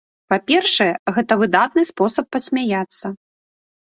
[0.33, 3.07] Па-першае, гэта выдатны спосаб пасмяяцца.